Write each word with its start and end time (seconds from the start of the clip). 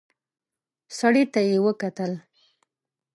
سړي 0.97 1.23
ته 1.33 1.39
يې 1.49 1.57
وکتل. 1.65 2.11